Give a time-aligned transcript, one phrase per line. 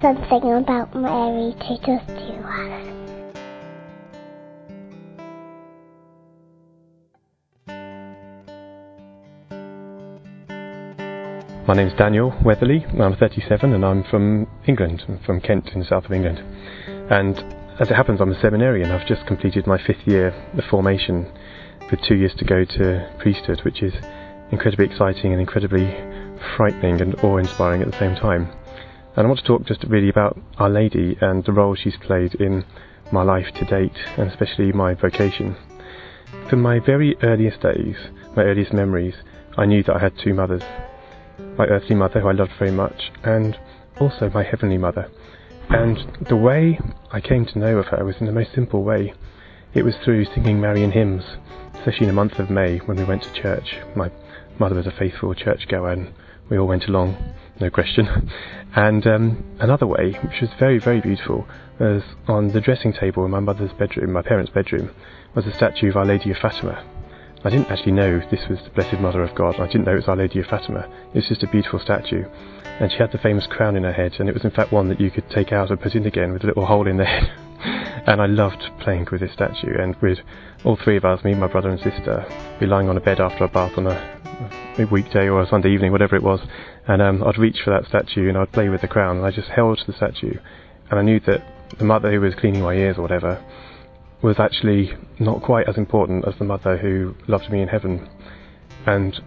[0.00, 2.02] something about Mary to us.
[11.66, 12.84] My name's Daniel Weatherly.
[13.00, 16.38] I'm 37 and I'm from England, I'm from Kent in the south of England.
[17.10, 17.36] And
[17.80, 18.90] as it happens, I'm a seminarian.
[18.90, 21.30] I've just completed my fifth year of formation
[21.90, 23.94] with two years to go to priesthood, which is
[24.52, 25.86] incredibly exciting and incredibly
[26.56, 28.52] frightening and awe inspiring at the same time.
[29.16, 32.34] And I want to talk just really about Our Lady and the role she's played
[32.34, 32.64] in
[33.10, 35.56] my life to date, and especially my vocation.
[36.50, 37.96] From my very earliest days,
[38.36, 39.14] my earliest memories,
[39.56, 40.62] I knew that I had two mothers
[41.56, 43.58] my earthly mother, who I loved very much, and
[43.98, 45.10] also my heavenly mother.
[45.68, 45.98] And
[46.28, 46.78] the way
[47.12, 49.14] I came to know of her was in the most simple way.
[49.74, 51.24] It was through singing Marian hymns,
[51.74, 53.76] especially in the month of May when we went to church.
[53.94, 54.10] My
[54.58, 56.12] mother was a faithful churchgoer, and
[56.48, 57.16] we all went along,
[57.60, 58.30] no question.
[58.74, 61.46] And um, another way, which was very, very beautiful,
[61.78, 64.90] was on the dressing table in my mother's bedroom, my parents' bedroom,
[65.34, 66.84] was a statue of Our Lady of Fatima.
[67.44, 69.60] I didn't actually know this was the Blessed Mother of God.
[69.60, 70.88] I didn't know it was Our Lady of Fatima.
[71.14, 72.24] It was just a beautiful statue.
[72.80, 74.88] And she had the famous crown in her head, and it was in fact one
[74.88, 77.04] that you could take out and put in again with a little hole in the
[77.04, 77.30] head.
[78.06, 80.18] and I loved playing with this statue, and with
[80.64, 82.26] all three of us, me, my brother and sister,
[82.60, 84.25] be lying on a bed after a bath on a
[84.84, 86.40] weekday or a Sunday evening, whatever it was,
[86.86, 89.30] and um, I'd reach for that statue and I'd play with the crown, and I
[89.30, 90.38] just held the statue,
[90.90, 91.42] and I knew that
[91.78, 93.42] the mother who was cleaning my ears or whatever
[94.22, 98.08] was actually not quite as important as the mother who loved me in heaven.
[98.86, 99.20] And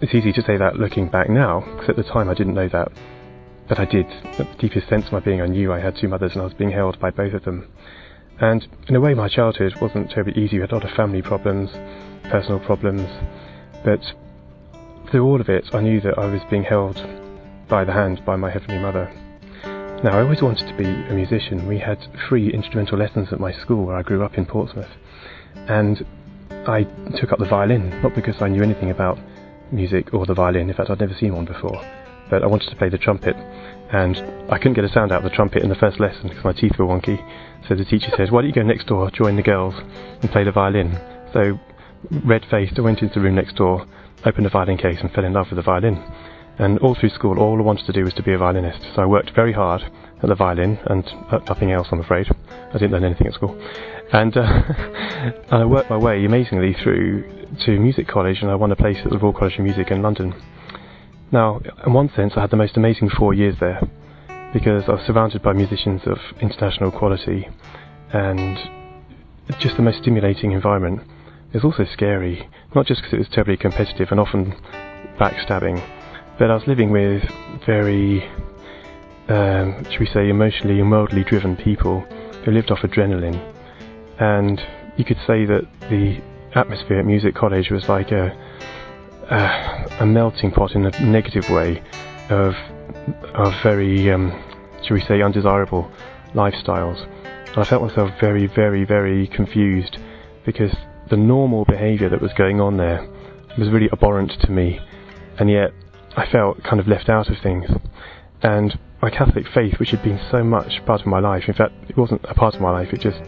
[0.00, 2.68] it's easy to say that looking back now, because at the time I didn't know
[2.68, 2.88] that.
[3.68, 4.06] But I did.
[4.38, 6.44] At the deepest sense of my being, I knew I had two mothers and I
[6.44, 7.68] was being held by both of them.
[8.38, 10.56] And in a way, my childhood wasn't terribly easy.
[10.56, 11.70] We had a lot of family problems,
[12.30, 13.08] personal problems.
[13.84, 14.02] But
[15.10, 16.96] through all of it, I knew that I was being held
[17.68, 19.10] by the hand by my Heavenly Mother.
[20.04, 21.66] Now, I always wanted to be a musician.
[21.66, 24.90] We had free instrumental lessons at my school where I grew up in Portsmouth.
[25.68, 26.04] And
[26.50, 26.84] I
[27.18, 29.18] took up the violin, not because I knew anything about
[29.72, 31.80] music or the violin, in fact, I'd never seen one before,
[32.30, 33.36] but I wanted to play the trumpet.
[33.92, 34.16] And
[34.50, 36.52] I couldn't get a sound out of the trumpet in the first lesson because my
[36.52, 37.16] teeth were wonky.
[37.68, 39.74] So the teacher said, Why don't you go next door, join the girls,
[40.20, 40.98] and play the violin?
[41.32, 41.58] So,
[42.24, 43.86] red faced, I went into the room next door,
[44.24, 46.02] opened a violin case, and fell in love with the violin.
[46.58, 48.80] And all through school, all I wanted to do was to be a violinist.
[48.94, 49.82] So I worked very hard
[50.22, 52.28] at the violin and at nothing else, I'm afraid.
[52.48, 53.60] I didn't learn anything at school.
[54.12, 54.42] And, uh,
[55.50, 59.10] I worked my way amazingly through to music college, and I won a place at
[59.10, 60.34] the Royal College of Music in London.
[61.30, 63.80] Now, in one sense, I had the most amazing four years there
[64.52, 67.48] because I was surrounded by musicians of international quality
[68.12, 68.56] and
[69.58, 71.02] just the most stimulating environment.
[71.56, 74.52] It was also scary, not just because it was terribly competitive and often
[75.18, 75.82] backstabbing,
[76.38, 77.22] but I was living with
[77.64, 78.22] very,
[79.28, 82.00] um, should we say, emotionally and worldly driven people
[82.44, 83.40] who lived off adrenaline.
[84.20, 84.60] And
[84.98, 86.20] you could say that the
[86.54, 88.36] atmosphere at Music College was like a,
[89.30, 91.82] a, a melting pot in a negative way
[92.28, 92.54] of,
[93.32, 94.30] of very, um,
[94.82, 95.90] should we say, undesirable
[96.34, 97.02] lifestyles.
[97.46, 99.96] And I felt myself very, very, very confused
[100.44, 100.76] because
[101.10, 103.06] the normal behaviour that was going on there
[103.58, 104.80] was really abhorrent to me,
[105.38, 105.72] and yet
[106.16, 107.70] I felt kind of left out of things.
[108.42, 111.72] And my Catholic faith, which had been so much part of my life, in fact,
[111.88, 113.20] it wasn't a part of my life, it just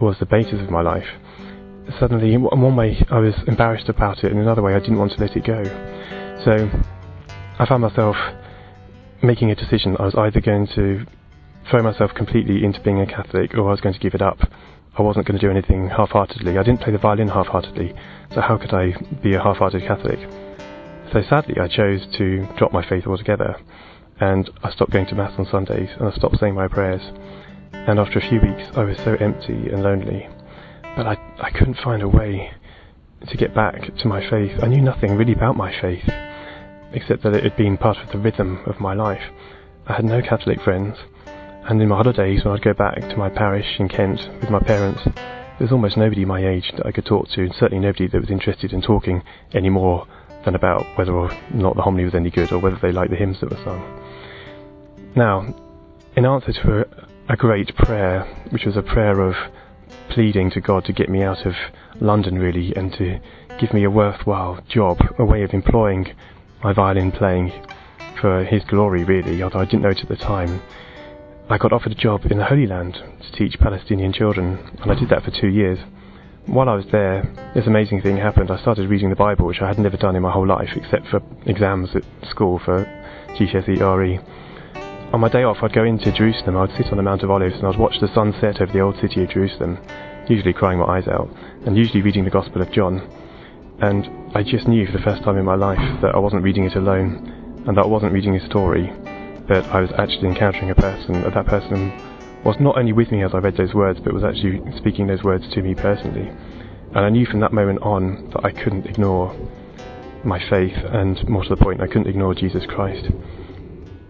[0.00, 1.06] was the basis of my life.
[1.98, 4.98] Suddenly, in one way, I was embarrassed about it, and in another way, I didn't
[4.98, 5.62] want to let it go.
[6.44, 6.70] So,
[7.58, 8.16] I found myself
[9.22, 9.96] making a decision.
[9.98, 11.06] I was either going to
[11.70, 14.38] throw myself completely into being a Catholic, or I was going to give it up.
[14.96, 16.56] I wasn't going to do anything half heartedly.
[16.56, 17.94] I didn't play the violin half heartedly,
[18.32, 20.20] so how could I be a half hearted Catholic?
[21.12, 23.56] So sadly, I chose to drop my faith altogether,
[24.20, 27.02] and I stopped going to Mass on Sundays, and I stopped saying my prayers.
[27.72, 30.28] And after a few weeks, I was so empty and lonely,
[30.96, 32.52] but I, I couldn't find a way
[33.28, 34.62] to get back to my faith.
[34.62, 36.08] I knew nothing really about my faith,
[36.92, 39.22] except that it had been part of the rhythm of my life.
[39.88, 40.96] I had no Catholic friends,
[41.66, 44.60] and in my holidays, when I'd go back to my parish in Kent with my
[44.60, 45.14] parents, there
[45.60, 48.30] was almost nobody my age that I could talk to, and certainly nobody that was
[48.30, 49.22] interested in talking
[49.52, 50.06] any more
[50.44, 53.16] than about whether or not the homily was any good or whether they liked the
[53.16, 54.00] hymns that were sung.
[55.16, 55.54] Now,
[56.16, 59.34] in answer to a, a great prayer, which was a prayer of
[60.10, 61.54] pleading to God to get me out of
[62.00, 63.18] London really and to
[63.58, 66.14] give me a worthwhile job, a way of employing
[66.62, 67.52] my violin playing
[68.20, 70.60] for His glory really, although I didn't know it at the time.
[71.48, 74.94] I got offered a job in the Holy Land to teach Palestinian children, and I
[74.94, 75.78] did that for two years
[76.46, 78.50] while I was there, this amazing thing happened.
[78.50, 81.08] I started reading the Bible, which I had never done in my whole life, except
[81.08, 82.84] for exams at school for
[83.38, 84.20] GCSE RE.
[85.12, 86.58] on my day off, I'd go into Jerusalem.
[86.58, 88.80] I'd sit on the Mount of Olives and I'd watch the sun set over the
[88.80, 89.78] old city of Jerusalem,
[90.28, 91.30] usually crying my eyes out,
[91.64, 93.00] and usually reading the Gospel of John.
[93.80, 96.64] And I just knew for the first time in my life that I wasn't reading
[96.64, 98.92] it alone, and that I wasn't reading a story,
[99.46, 101.92] but I was actually encountering a person, that that person
[102.44, 105.22] was not only with me as I read those words, but was actually speaking those
[105.22, 106.28] words to me personally.
[106.28, 109.34] And I knew from that moment on that I couldn't ignore
[110.24, 113.10] my faith, and more to the point, I couldn't ignore Jesus Christ.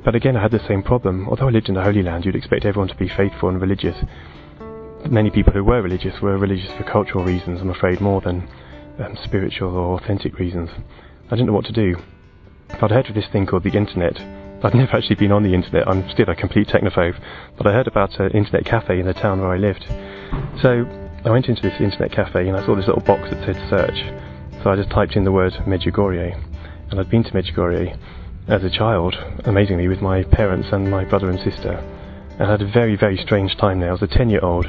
[0.05, 1.29] But again, I had the same problem.
[1.29, 3.97] Although I lived in the Holy Land, you'd expect everyone to be faithful and religious.
[5.09, 8.49] Many people who were religious were religious for cultural reasons, I'm afraid, more than
[8.99, 10.71] um, spiritual or authentic reasons.
[11.27, 11.97] I didn't know what to do.
[12.71, 14.44] I'd heard of this thing called the internet.
[14.65, 15.87] I'd never actually been on the internet.
[15.87, 17.21] I'm still a complete technophobe.
[17.59, 19.85] But I heard about an internet cafe in the town where I lived.
[20.63, 20.87] So
[21.23, 24.63] I went into this internet cafe and I saw this little box that said search.
[24.63, 26.33] So I just typed in the word Medjugorje.
[26.91, 27.95] And I'd been to Medjugorje
[28.49, 29.15] as a child,
[29.45, 31.73] amazingly, with my parents and my brother and sister.
[32.39, 33.91] And I had a very, very strange time there.
[33.91, 34.65] I was a 10 year old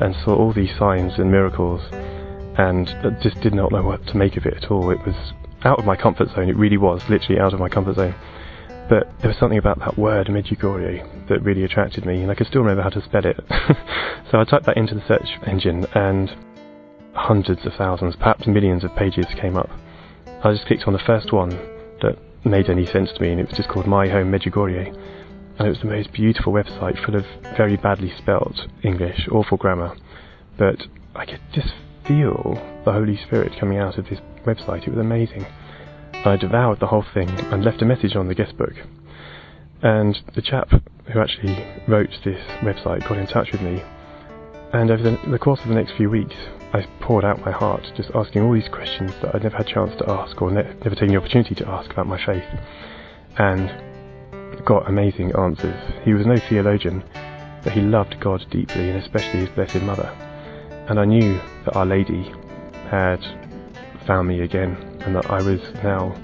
[0.00, 1.82] and saw all these signs and miracles
[2.58, 2.88] and
[3.22, 4.90] just did not know what to make of it at all.
[4.90, 5.14] It was
[5.62, 6.48] out of my comfort zone.
[6.48, 8.14] It really was, literally out of my comfort zone.
[8.88, 12.46] But there was something about that word, Medjugorje, that really attracted me, and I could
[12.46, 13.36] still remember how to spell it.
[14.30, 16.30] so I typed that into the search engine, and
[17.14, 19.70] hundreds of thousands, perhaps millions of pages came up.
[20.44, 21.50] I just clicked on the first one
[22.02, 24.94] that made any sense to me, and it was just called My Home Medjugorje.
[25.58, 27.24] And it was the most beautiful website full of
[27.56, 29.96] very badly spelt English, awful grammar.
[30.56, 31.72] But I could just
[32.06, 32.54] feel
[32.84, 34.86] the Holy Spirit coming out of this website.
[34.86, 35.46] It was amazing.
[36.26, 38.74] I devoured the whole thing and left a message on the guest book.
[39.82, 43.82] And the chap who actually wrote this website got in touch with me.
[44.72, 46.34] And over the, the course of the next few weeks,
[46.72, 49.72] I poured out my heart, just asking all these questions that I'd never had a
[49.72, 52.44] chance to ask or ne- never taken the opportunity to ask about my faith.
[53.38, 55.78] And got amazing answers.
[56.04, 57.04] He was no theologian,
[57.62, 60.08] but he loved God deeply, and especially his Blessed Mother.
[60.88, 62.32] And I knew that Our Lady
[62.90, 63.20] had
[64.06, 66.14] found me again, and that I was now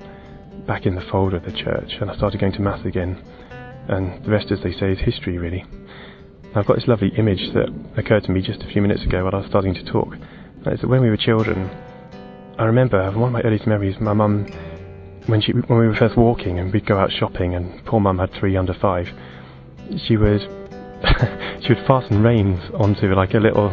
[0.67, 3.23] back in the fold of the church, and I started going to Mass again.
[3.89, 5.65] And the rest, as they say, is history, really.
[6.55, 9.35] I've got this lovely image that occurred to me just a few minutes ago while
[9.35, 10.15] I was starting to talk.
[10.67, 11.71] It's that when we were children,
[12.59, 14.47] I remember one of my earliest memories, my mum,
[15.27, 18.19] when she when we were first walking and we'd go out shopping, and poor mum
[18.19, 19.09] had three under five,
[20.07, 20.41] she would
[21.63, 23.71] she would fasten reins onto like a little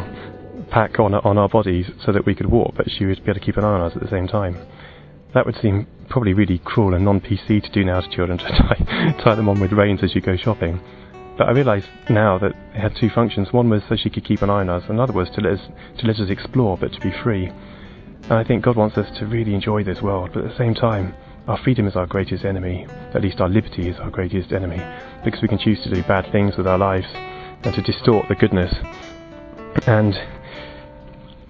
[0.70, 3.34] pack on on our bodies so that we could walk, but she would be able
[3.34, 4.56] to keep an eye on us at the same time.
[5.34, 9.14] That would seem probably really cruel and non-PC to do now to children to tie,
[9.22, 10.80] tie them on with reins as you go shopping.
[11.38, 13.52] But I realise now that it had two functions.
[13.52, 15.60] One was so she could keep an eye on us, another was to let us
[15.98, 17.46] to let us explore, but to be free.
[17.46, 20.74] And I think God wants us to really enjoy this world, but at the same
[20.74, 21.14] time,
[21.48, 22.86] our freedom is our greatest enemy.
[23.14, 24.80] At least our liberty is our greatest enemy,
[25.24, 27.06] because we can choose to do bad things with our lives
[27.62, 28.72] and to distort the goodness.
[29.86, 30.14] And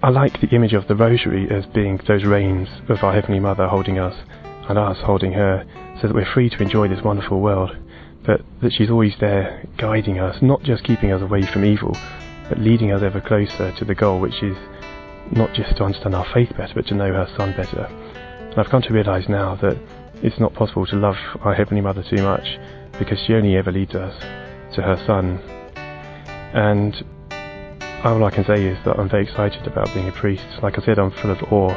[0.03, 3.67] I like the image of the rosary as being those reins of our Heavenly Mother
[3.67, 4.15] holding us
[4.67, 5.63] and us holding her,
[6.01, 7.77] so that we're free to enjoy this wonderful world,
[8.25, 11.95] but that she's always there guiding us, not just keeping us away from evil,
[12.49, 14.57] but leading us ever closer to the goal, which is
[15.33, 17.83] not just to understand our faith better, but to know her Son better.
[17.83, 19.77] And I've come to realise now that
[20.23, 22.57] it's not possible to love our Heavenly Mother too much,
[22.97, 24.19] because she only ever leads us
[24.73, 25.37] to her Son.
[26.55, 27.05] And
[28.03, 30.45] all I can say is that I'm very excited about being a priest.
[30.63, 31.73] Like I said, I'm full of awe,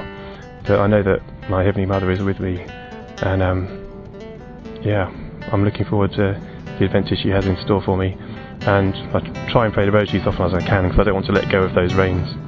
[0.67, 2.61] but I know that my Heavenly Mother is with me,
[3.23, 3.67] and um,
[4.83, 5.13] yeah,
[5.53, 6.41] I'm looking forward to
[6.79, 8.17] the adventure she has in store for me.
[8.63, 11.15] And I try and pray the rosary as often as I can because I don't
[11.15, 12.44] want to let go of those reins.